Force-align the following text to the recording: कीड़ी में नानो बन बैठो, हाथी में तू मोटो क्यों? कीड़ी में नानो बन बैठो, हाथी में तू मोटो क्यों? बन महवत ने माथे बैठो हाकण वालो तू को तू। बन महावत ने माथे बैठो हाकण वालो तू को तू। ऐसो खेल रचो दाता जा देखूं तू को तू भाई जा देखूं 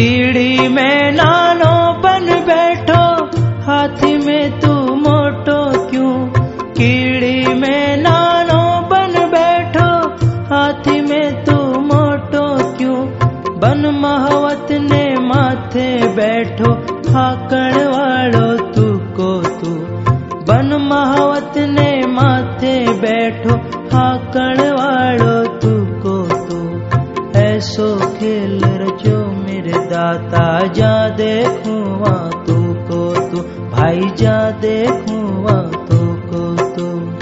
कीड़ी 0.00 0.68
में 0.68 1.12
नानो 1.12 2.00
बन 2.00 2.26
बैठो, 2.46 3.24
हाथी 3.62 4.18
में 4.18 4.60
तू 4.60 4.74
मोटो 4.94 5.88
क्यों? 5.90 6.26
कीड़ी 6.72 7.54
में 7.54 7.96
नानो 7.96 8.88
बन 8.88 9.28
बैठो, 9.28 10.08
हाथी 10.54 11.00
में 11.00 11.44
तू 11.44 11.52
मोटो 11.80 12.76
क्यों? 12.76 13.06
बन 13.58 13.90
महवत 13.94 14.66
ने 14.72 15.14
माथे 15.20 16.08
बैठो 16.08 16.72
हाकण 17.12 17.72
वालो 17.72 18.72
तू 18.72 18.98
को 18.98 19.42
तू। 19.42 19.74
बन 20.44 20.78
महावत 20.82 21.52
ने 21.58 22.06
माथे 22.06 22.92
बैठो 22.92 23.54
हाकण 23.96 24.70
वालो 24.70 25.58
तू 25.58 25.86
को 25.86 26.46
तू। 26.46 26.80
ऐसो 27.38 27.96
खेल 27.96 28.60
रचो 28.64 29.19
दाता 30.00 30.44
जा 30.76 30.92
देखूं 31.16 31.80
तू 32.44 32.56
को 32.88 33.00
तू 33.30 33.42
भाई 33.70 34.10
जा 34.16 34.38
देखूं 34.62 35.24